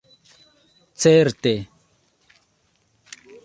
Certe. 1.03 1.53